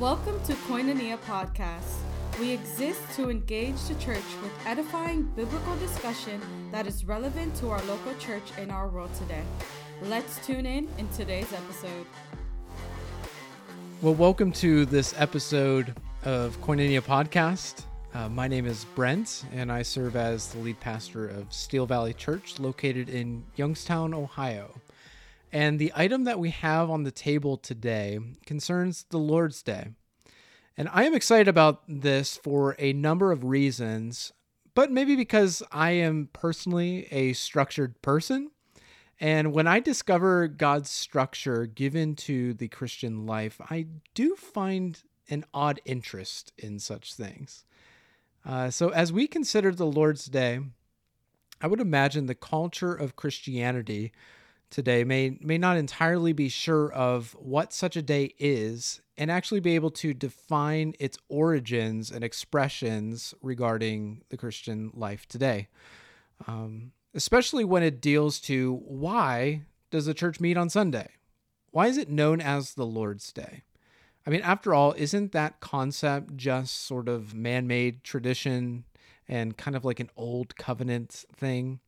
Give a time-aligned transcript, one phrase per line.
[0.00, 1.98] Welcome to Koinonia Podcast.
[2.40, 6.40] We exist to engage the church with edifying biblical discussion
[6.72, 9.42] that is relevant to our local church in our world today.
[10.00, 12.06] Let's tune in in today's episode.
[14.00, 15.94] Well, welcome to this episode
[16.24, 17.82] of Koinonia Podcast.
[18.14, 22.14] Uh, my name is Brent, and I serve as the lead pastor of Steel Valley
[22.14, 24.80] Church, located in Youngstown, Ohio.
[25.52, 29.88] And the item that we have on the table today concerns the Lord's Day.
[30.76, 34.32] And I am excited about this for a number of reasons,
[34.74, 38.50] but maybe because I am personally a structured person.
[39.18, 45.44] And when I discover God's structure given to the Christian life, I do find an
[45.52, 47.64] odd interest in such things.
[48.44, 50.60] Uh, so, as we consider the Lord's Day,
[51.60, 54.12] I would imagine the culture of Christianity
[54.70, 59.60] today may may not entirely be sure of what such a day is and actually
[59.60, 65.68] be able to define its origins and expressions regarding the Christian life today.
[66.46, 71.08] Um, especially when it deals to why does the church meet on Sunday?
[71.70, 73.64] Why is it known as the Lord's Day?
[74.26, 78.84] I mean, after all, isn't that concept just sort of man made tradition
[79.28, 81.80] and kind of like an old covenant thing?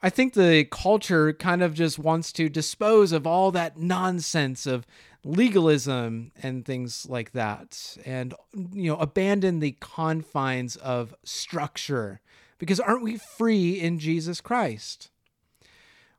[0.00, 4.86] I think the culture kind of just wants to dispose of all that nonsense of
[5.24, 8.32] legalism and things like that and
[8.72, 12.20] you know abandon the confines of structure
[12.58, 15.10] because aren't we free in Jesus Christ?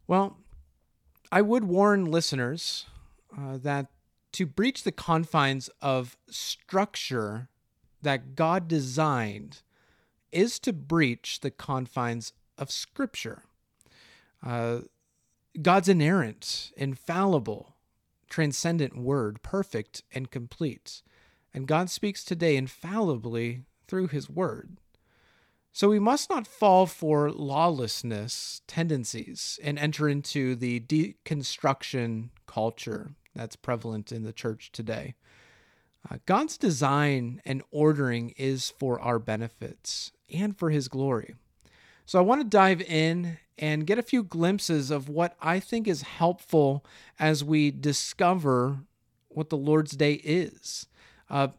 [0.08, 0.38] Well,
[1.32, 2.86] I would warn listeners
[3.38, 3.88] uh, that
[4.34, 7.50] to breach the confines of structure
[8.02, 9.62] that God designed
[10.32, 13.44] is to breach the confines of Scripture.
[14.46, 14.80] Uh,
[15.62, 17.76] God's inerrant, infallible,
[18.30, 21.02] transcendent word, perfect and complete.
[21.54, 24.78] And God speaks today infallibly through his word.
[25.72, 33.56] So we must not fall for lawlessness tendencies and enter into the deconstruction culture that's
[33.56, 35.16] prevalent in the church today.
[36.10, 41.36] Uh, God's design and ordering is for our benefits and for his glory.
[42.10, 45.88] So I want to dive in and get a few glimpses of what I think
[45.88, 46.84] is helpful
[47.20, 48.80] as we discover
[49.28, 50.88] what the Lord's Day is.
[51.30, 51.50] Uh,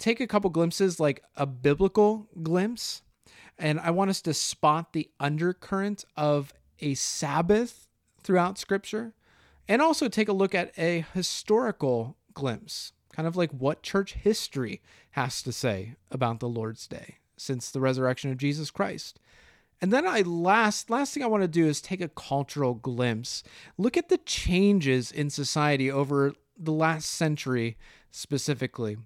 [0.00, 3.02] take a couple glimpses, like a biblical glimpse,
[3.56, 7.86] and I want us to spot the undercurrent of a Sabbath
[8.20, 9.14] throughout Scripture,
[9.68, 14.82] and also take a look at a historical glimpse, kind of like what church history
[15.12, 19.20] has to say about the Lord's Day since the resurrection of Jesus Christ.
[19.80, 23.42] And then I last last thing I want to do is take a cultural glimpse.
[23.78, 27.78] Look at the changes in society over the last century
[28.10, 28.98] specifically.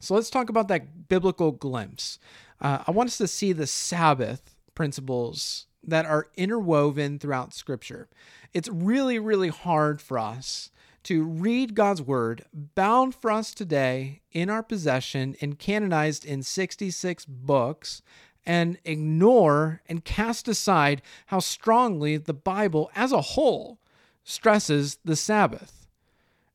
[0.00, 2.18] So let's talk about that biblical glimpse.
[2.60, 8.08] Uh, I want us to see the Sabbath principles that are interwoven throughout Scripture.
[8.52, 10.70] It's really, really hard for us
[11.04, 17.24] to read God's Word, bound for us today in our possession and canonized in 66
[17.26, 18.02] books,
[18.46, 23.80] and ignore and cast aside how strongly the Bible as a whole
[24.22, 25.88] stresses the Sabbath.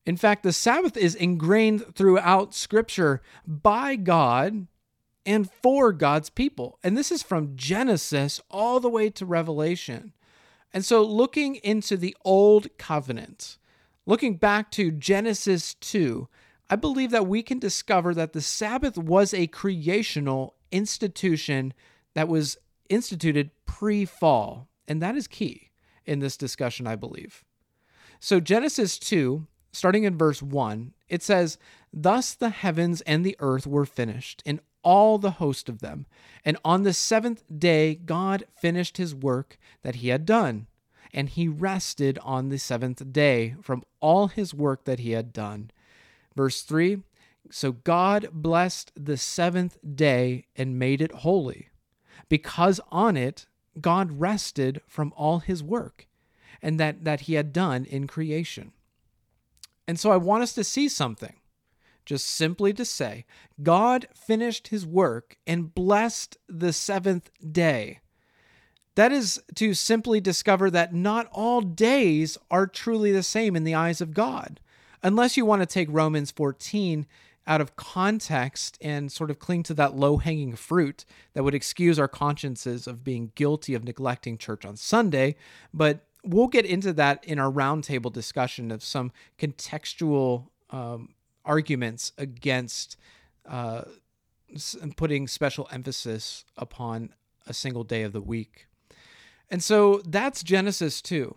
[0.05, 4.67] In fact, the Sabbath is ingrained throughout Scripture by God
[5.25, 6.79] and for God's people.
[6.83, 10.13] And this is from Genesis all the way to Revelation.
[10.73, 13.57] And so, looking into the Old Covenant,
[14.05, 16.27] looking back to Genesis 2,
[16.69, 21.73] I believe that we can discover that the Sabbath was a creational institution
[22.13, 22.57] that was
[22.89, 24.67] instituted pre fall.
[24.87, 25.69] And that is key
[26.05, 27.43] in this discussion, I believe.
[28.19, 31.57] So, Genesis 2, starting in verse 1, it says,
[31.93, 36.05] Thus the heavens and the earth were finished, and all the host of them.
[36.43, 40.67] And on the seventh day, God finished his work that he had done.
[41.13, 45.71] And he rested on the seventh day from all his work that he had done.
[46.35, 47.03] Verse 3
[47.49, 51.69] So God blessed the seventh day and made it holy,
[52.29, 53.47] because on it
[53.79, 56.07] God rested from all his work
[56.61, 58.73] and that, that he had done in creation.
[59.87, 61.35] And so I want us to see something
[62.05, 63.25] just simply to say,
[63.61, 67.99] God finished his work and blessed the seventh day.
[68.95, 73.75] That is to simply discover that not all days are truly the same in the
[73.75, 74.59] eyes of God.
[75.03, 77.07] Unless you want to take Romans 14
[77.47, 81.97] out of context and sort of cling to that low hanging fruit that would excuse
[81.97, 85.35] our consciences of being guilty of neglecting church on Sunday.
[85.73, 91.09] But we'll get into that in our roundtable discussion of some contextual um,
[91.43, 92.97] arguments against
[93.47, 93.83] uh,
[94.95, 97.13] putting special emphasis upon
[97.47, 98.67] a single day of the week.
[99.49, 101.35] And so that's Genesis 2.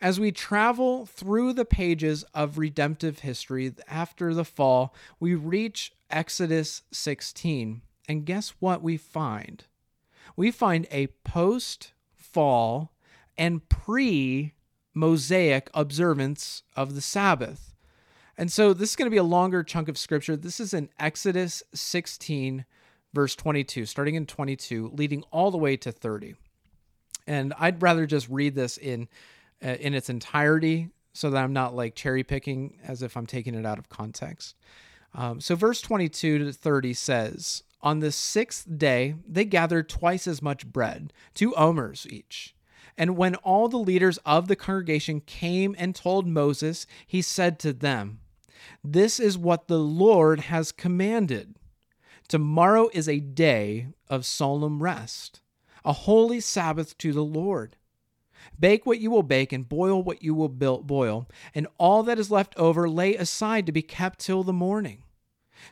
[0.00, 6.82] As we travel through the pages of redemptive history after the fall, we reach Exodus
[6.92, 7.80] 16.
[8.08, 9.64] And guess what we find?
[10.36, 12.92] We find a post fall
[13.38, 14.52] and pre
[14.92, 17.74] Mosaic observance of the Sabbath.
[18.38, 20.36] And so this is going to be a longer chunk of scripture.
[20.36, 22.66] This is in Exodus 16,
[23.14, 26.34] verse 22, starting in 22, leading all the way to 30.
[27.26, 29.08] And I'd rather just read this in
[29.60, 33.64] in its entirety so that I'm not like cherry picking as if I'm taking it
[33.64, 34.54] out of context.
[35.14, 40.42] Um, so, verse 22 to 30 says, On the sixth day, they gathered twice as
[40.42, 42.54] much bread, two omers each.
[42.98, 47.72] And when all the leaders of the congregation came and told Moses, he said to
[47.72, 48.20] them,
[48.84, 51.56] This is what the Lord has commanded.
[52.28, 55.40] Tomorrow is a day of solemn rest,
[55.84, 57.76] a holy Sabbath to the Lord.
[58.58, 62.30] Bake what you will bake, and boil what you will boil, and all that is
[62.30, 65.02] left over lay aside to be kept till the morning.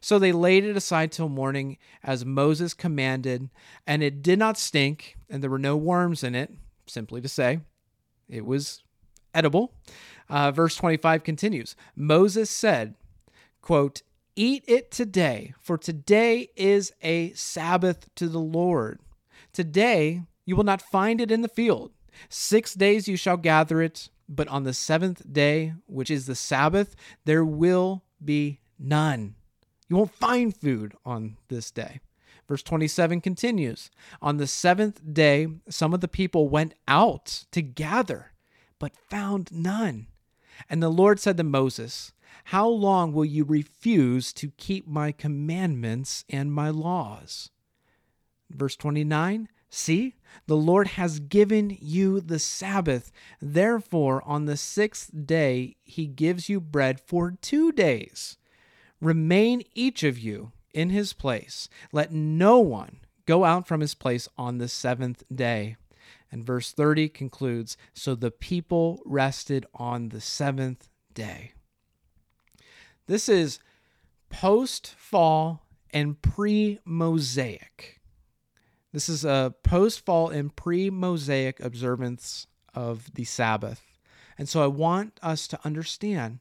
[0.01, 3.51] So they laid it aside till morning, as Moses commanded,
[3.87, 6.53] and it did not stink, and there were no worms in it,
[6.87, 7.61] simply to say,
[8.29, 8.83] it was
[9.35, 9.73] edible.
[10.29, 12.95] Uh, verse 25 continues Moses said,
[13.61, 14.03] quote,
[14.37, 18.99] Eat it today, for today is a Sabbath to the Lord.
[19.53, 21.93] Today you will not find it in the field.
[22.29, 26.95] Six days you shall gather it, but on the seventh day, which is the Sabbath,
[27.25, 29.35] there will be none.
[29.89, 32.01] You won't find food on this day.
[32.49, 33.91] Verse 27 continues
[34.21, 38.33] On the seventh day, some of the people went out to gather,
[38.79, 40.09] but found none.
[40.69, 42.13] And the Lord said to Moses,
[42.45, 47.51] How long will you refuse to keep my commandments and my laws?
[48.51, 50.15] Verse 29 See,
[50.47, 53.11] the Lord has given you the Sabbath.
[53.43, 58.37] Therefore, on the sixth day, he gives you bread for two days.
[59.01, 61.69] Remain each of you in his place.
[61.91, 65.77] Let no one go out from his place on the seventh day.
[66.31, 71.53] And verse 30 concludes So the people rested on the seventh day.
[73.09, 73.59] This is
[74.31, 78.01] post fall and pre Mosaic.
[78.95, 83.83] This is a post fall and pre Mosaic observance of the Sabbath.
[84.39, 86.39] And so I want us to understand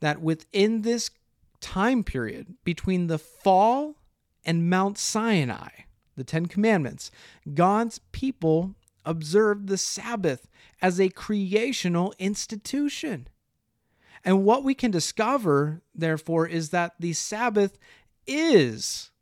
[0.00, 1.10] that within this
[1.62, 3.96] time period between the fall
[4.44, 5.70] and Mount Sinai,
[6.16, 7.10] the Ten Commandments,
[7.54, 8.74] God's people
[9.06, 10.48] observed the Sabbath
[10.82, 13.26] as a creational institution.
[14.22, 17.78] And what we can discover, therefore, is that the Sabbath
[18.26, 19.12] is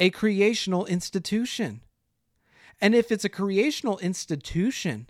[0.00, 1.80] a creational institution.
[2.82, 5.08] And if it's a creational institution,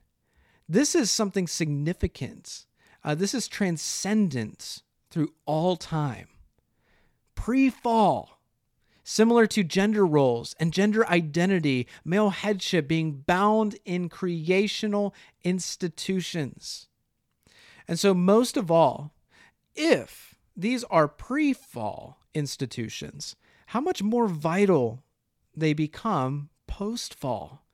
[0.68, 2.66] this is something significant.
[3.02, 6.28] Uh, this is transcendent through all time.
[7.34, 8.38] Pre fall,
[9.02, 16.88] similar to gender roles and gender identity, male headship being bound in creational institutions.
[17.88, 19.14] And so, most of all,
[19.74, 23.34] if these are pre fall institutions,
[23.68, 25.02] how much more vital
[25.56, 27.66] they become post fall.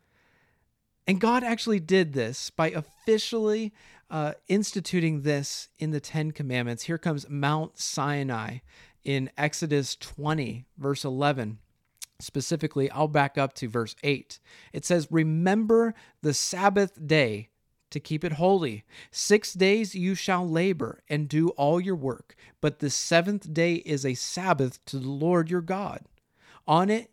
[1.07, 3.73] And God actually did this by officially
[4.11, 6.83] uh, instituting this in the Ten Commandments.
[6.83, 8.59] Here comes Mount Sinai
[9.05, 11.59] in Exodus 20, verse 11.
[12.19, 14.41] Specifically, I'll back up to verse 8.
[14.73, 17.51] It says, Remember the Sabbath day
[17.91, 18.85] to keep it holy.
[19.13, 24.05] Six days you shall labor and do all your work, but the seventh day is
[24.05, 26.01] a Sabbath to the Lord your God.
[26.67, 27.13] On it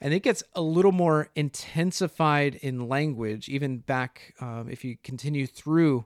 [0.00, 5.46] and it gets a little more intensified in language even back um, if you continue
[5.46, 6.04] through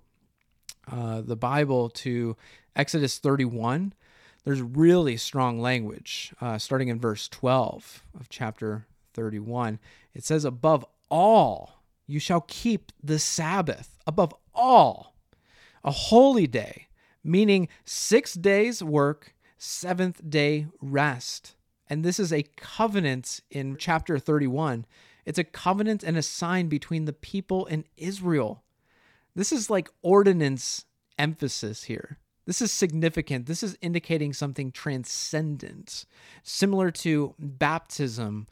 [0.90, 2.36] uh, the bible to
[2.76, 3.92] exodus 31
[4.44, 9.78] there's really strong language uh, starting in verse 12 of chapter 31
[10.14, 13.98] it says above all you shall keep the sabbath.
[14.06, 15.14] Above all
[15.84, 16.86] a holy day
[17.24, 21.54] meaning six days work seventh day rest
[21.92, 24.86] And this is a covenant in chapter 31.
[25.26, 28.62] It's a covenant and a sign between the people and Israel.
[29.34, 30.86] This is like ordinance
[31.18, 32.16] emphasis here.
[32.46, 33.44] This is significant.
[33.44, 36.06] This is indicating something transcendent,
[36.42, 38.46] similar to baptism.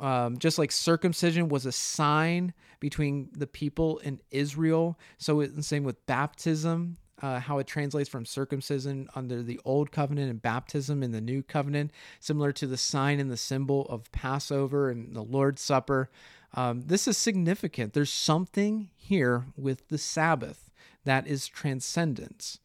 [0.00, 5.84] Um, just like circumcision was a sign between the people and Israel, so the same
[5.84, 6.96] with baptism.
[7.20, 11.42] Uh, how it translates from circumcision under the old covenant and baptism in the new
[11.42, 16.08] covenant, similar to the sign and the symbol of Passover and the Lord's Supper.
[16.54, 17.92] Um, this is significant.
[17.92, 20.70] There's something here with the Sabbath
[21.04, 22.58] that is transcendence.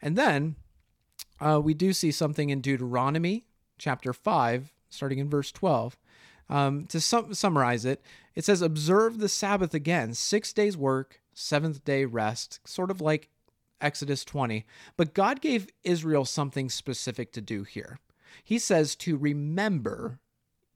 [0.00, 0.56] And then
[1.40, 3.46] uh, we do see something in Deuteronomy
[3.78, 5.96] chapter 5, starting in verse 12.
[6.48, 8.02] Um, to sum- summarize it,
[8.34, 13.28] it says, Observe the Sabbath again, six days work, seventh day rest, sort of like
[13.82, 14.64] Exodus 20.
[14.96, 17.98] But God gave Israel something specific to do here.
[18.44, 20.20] He says to remember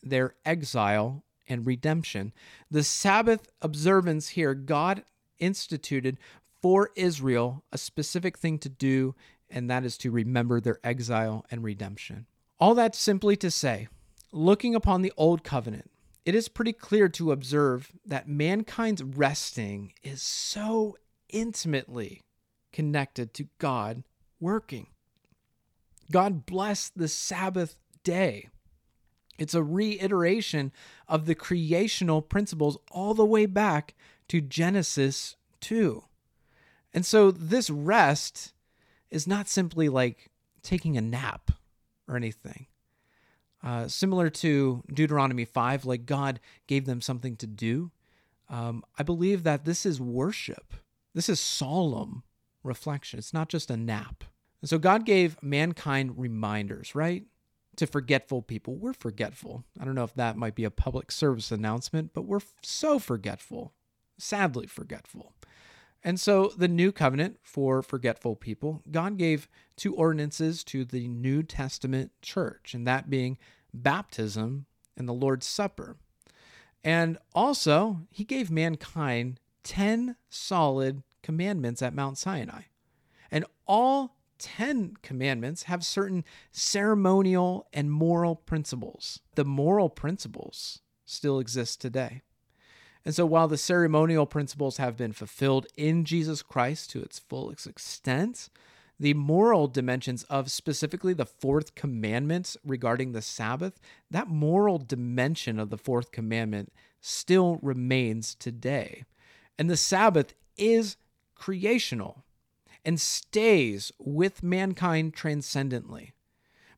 [0.02, 2.32] their exile and redemption.
[2.70, 5.04] The Sabbath observance here, God
[5.38, 6.18] instituted
[6.60, 9.14] for Israel a specific thing to do,
[9.48, 12.26] and that is to remember their exile and redemption.
[12.58, 13.88] All that simply to say,
[14.32, 15.90] looking upon the Old Covenant,
[16.24, 20.96] it is pretty clear to observe that mankind's resting is so
[21.28, 22.22] intimately
[22.72, 24.04] connected to God
[24.40, 24.88] working.
[26.10, 28.48] God blessed the Sabbath day.
[29.38, 30.72] It's a reiteration
[31.08, 33.94] of the creational principles all the way back
[34.28, 36.04] to Genesis 2.
[36.94, 38.54] And so this rest
[39.10, 40.30] is not simply like
[40.62, 41.50] taking a nap
[42.08, 42.66] or anything.
[43.62, 47.90] Uh, similar to Deuteronomy 5, like God gave them something to do.
[48.48, 50.74] Um, I believe that this is worship.
[51.14, 52.22] This is solemn
[52.66, 53.18] reflection.
[53.18, 54.24] It's not just a nap.
[54.60, 57.24] And so God gave mankind reminders, right?
[57.76, 58.74] To forgetful people.
[58.74, 59.64] We're forgetful.
[59.78, 63.72] I don't know if that might be a public service announcement, but we're so forgetful,
[64.18, 65.34] sadly forgetful.
[66.02, 71.42] And so the new covenant for forgetful people, God gave two ordinances to the New
[71.42, 73.38] Testament church, and that being
[73.74, 75.96] baptism and the Lord's Supper.
[76.84, 82.62] And also, he gave mankind 10 solid commandments at Mount Sinai.
[83.32, 89.18] And all 10 commandments have certain ceremonial and moral principles.
[89.34, 92.22] The moral principles still exist today.
[93.04, 97.66] And so, while the ceremonial principles have been fulfilled in Jesus Christ to its fullest
[97.66, 98.48] extent,
[99.00, 103.80] the moral dimensions of specifically the fourth commandment regarding the Sabbath,
[104.10, 109.04] that moral dimension of the fourth commandment still remains today.
[109.58, 110.96] And the Sabbath is
[111.36, 112.24] creational
[112.84, 116.12] and stays with mankind transcendently.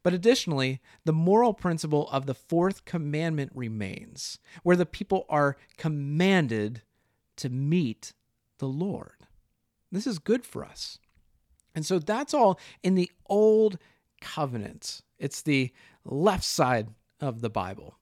[0.03, 6.83] But additionally, the moral principle of the fourth commandment remains, where the people are commanded
[7.37, 8.13] to meet
[8.59, 9.27] the Lord.
[9.91, 10.99] This is good for us.
[11.75, 13.79] And so that's all in the old
[14.21, 15.03] covenant.
[15.19, 15.73] It's the
[16.05, 16.89] left side
[17.21, 17.99] of the Bible.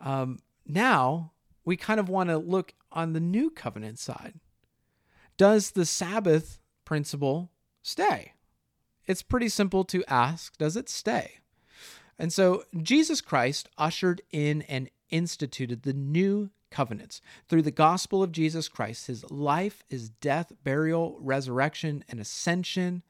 [0.00, 1.32] Um, now
[1.64, 4.34] we kind of want to look on the new covenant side.
[5.38, 7.52] Does the Sabbath principle
[7.82, 8.32] stay?
[9.06, 11.38] It's pretty simple to ask Does it stay?
[12.18, 18.32] And so Jesus Christ ushered in and instituted the new covenants through the gospel of
[18.32, 23.04] Jesus Christ, his life, his death, burial, resurrection, and ascension.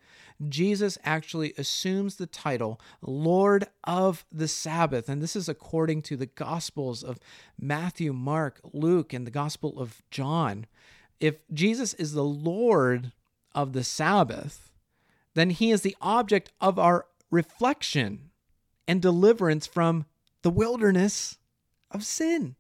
[0.49, 5.09] Jesus actually assumes the title Lord of the Sabbath.
[5.09, 7.19] And this is according to the gospels of
[7.59, 10.67] Matthew, Mark, Luke, and the gospel of John.
[11.21, 13.13] If Jesus is the Lord
[13.55, 14.71] of the Sabbath,
[15.35, 18.31] then he is the object of our reflection
[18.87, 20.07] and deliverance from
[20.43, 21.39] the wilderness
[21.91, 22.57] of sin.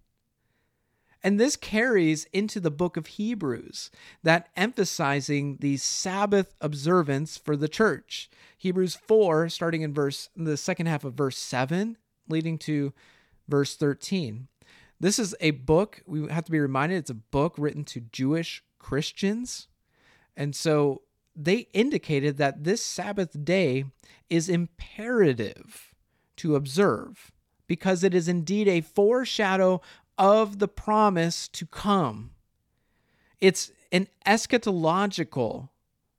[1.23, 3.91] And this carries into the book of Hebrews,
[4.23, 8.31] that emphasizing the Sabbath observance for the church.
[8.57, 11.97] Hebrews 4, starting in verse the second half of verse 7,
[12.29, 12.93] leading to
[13.49, 14.47] verse 13.
[15.00, 18.64] This is a book, we have to be reminded, it's a book written to Jewish
[18.78, 19.69] Christians.
[20.37, 21.02] And so
[21.37, 23.85] they indicated that this Sabbath day
[24.28, 25.95] is imperative
[26.37, 27.31] to observe
[27.69, 29.81] because it is indeed a foreshadow
[30.17, 32.33] of the promise to come.
[33.40, 35.69] It's an eschatological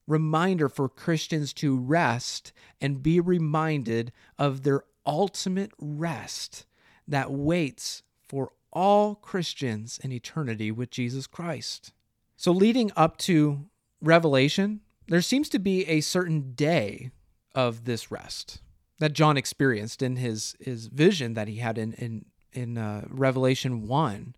[0.07, 6.65] reminder for Christians to rest and be reminded of their ultimate rest
[7.07, 11.93] that waits for all Christians in eternity with Jesus Christ.
[12.37, 13.65] So, leading up to
[14.01, 17.11] Revelation, there seems to be a certain day
[17.55, 18.61] of this rest.
[18.99, 23.87] that John experienced in his his vision that he had in in in uh, Revelation
[23.87, 24.35] one.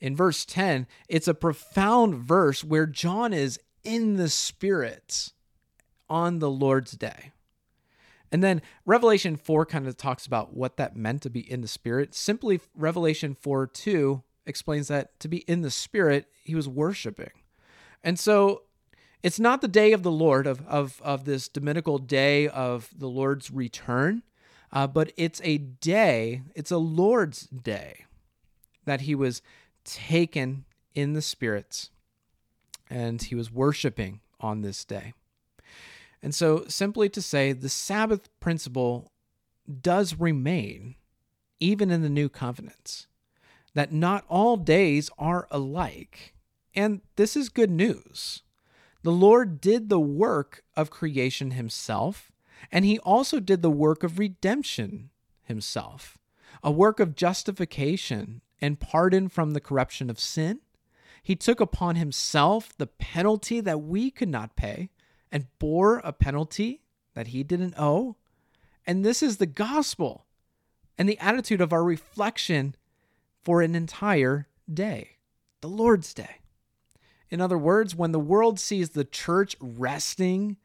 [0.00, 5.32] In verse ten, it's a profound verse where John is in the Spirit
[6.08, 7.32] on the Lord's day.
[8.34, 11.68] And then Revelation 4 kind of talks about what that meant to be in the
[11.68, 12.16] Spirit.
[12.16, 17.30] Simply, Revelation 4 2 explains that to be in the Spirit, he was worshiping.
[18.02, 18.62] And so
[19.22, 23.06] it's not the day of the Lord, of, of, of this Dominical day of the
[23.06, 24.24] Lord's return,
[24.72, 28.04] uh, but it's a day, it's a Lord's day
[28.84, 29.42] that he was
[29.84, 31.90] taken in the spirits
[32.90, 35.14] and he was worshiping on this day.
[36.24, 39.12] And so, simply to say, the Sabbath principle
[39.82, 40.94] does remain
[41.60, 43.08] even in the new covenants,
[43.74, 46.32] that not all days are alike.
[46.74, 48.42] And this is good news.
[49.02, 52.32] The Lord did the work of creation himself,
[52.72, 55.10] and he also did the work of redemption
[55.42, 56.16] himself,
[56.62, 60.60] a work of justification and pardon from the corruption of sin.
[61.22, 64.88] He took upon himself the penalty that we could not pay
[65.30, 66.82] and bore a penalty
[67.14, 68.16] that he didn't owe.
[68.86, 70.26] And this is the gospel
[70.98, 72.74] and the attitude of our reflection
[73.42, 75.16] for an entire day,
[75.60, 76.36] the Lord's Day.
[77.30, 80.56] In other words, when the world sees the church resting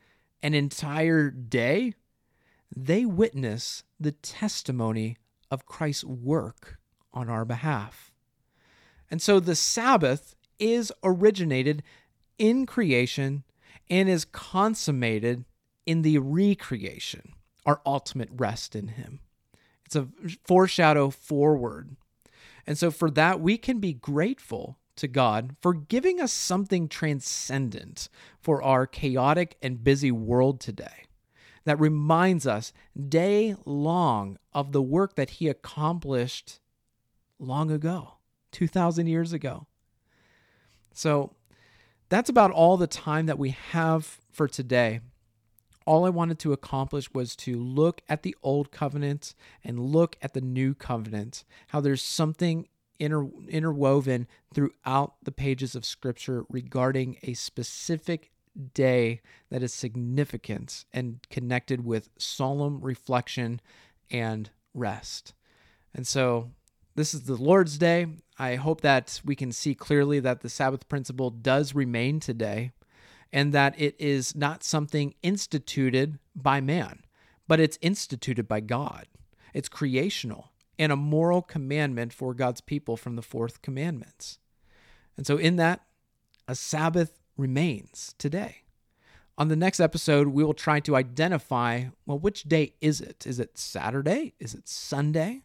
[0.43, 1.93] an entire day,
[2.75, 5.17] they witness the testimony
[5.49, 6.77] of Christ's work
[7.13, 8.11] on our behalf.
[9.09, 11.81] And so the Sabbath is originated
[12.37, 13.43] in creation
[13.89, 15.45] and is consummated
[15.85, 17.33] in the recreation,
[17.65, 19.19] our ultimate rest in Him.
[19.85, 20.07] It's a
[20.45, 21.95] foreshadow forward.
[22.67, 28.09] And so, for that, we can be grateful to God for giving us something transcendent
[28.39, 31.05] for our chaotic and busy world today
[31.63, 32.71] that reminds us
[33.07, 36.59] day long of the work that He accomplished
[37.39, 38.15] long ago,
[38.51, 39.65] 2,000 years ago.
[40.93, 41.33] So,
[42.09, 44.99] that's about all the time that we have for today.
[45.85, 50.33] All I wanted to accomplish was to look at the old covenant and look at
[50.33, 52.67] the new covenant, how there's something
[52.99, 58.31] inter- interwoven throughout the pages of scripture regarding a specific
[58.73, 63.61] day that is significant and connected with solemn reflection
[64.11, 65.33] and rest.
[65.93, 66.51] And so
[66.99, 68.07] this is the Lord's Day.
[68.37, 72.73] I hope that we can see clearly that the Sabbath principle does remain today
[73.31, 77.03] and that it is not something instituted by man,
[77.47, 79.07] but it's instituted by God.
[79.53, 84.37] It's creational and a moral commandment for God's people from the fourth commandments.
[85.15, 85.79] And so, in that,
[86.49, 88.63] a Sabbath remains today.
[89.37, 93.25] On the next episode, we will try to identify well, which day is it?
[93.25, 94.33] Is it Saturday?
[94.37, 95.43] Is it Sunday?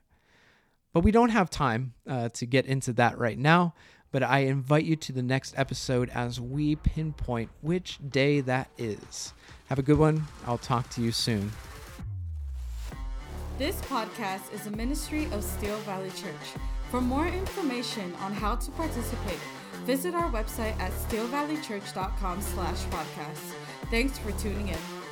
[0.94, 3.74] But we don't have time uh, to get into that right now.
[4.12, 9.34] But I invite you to the next episode as we pinpoint which day that is.
[9.66, 10.24] Have a good one.
[10.46, 11.50] I'll talk to you soon.
[13.58, 16.60] This podcast is a ministry of Steel Valley Church.
[16.90, 19.40] For more information on how to participate,
[19.84, 23.52] visit our website at steelvalleychurch.com slash podcast.
[23.90, 25.03] Thanks for tuning in.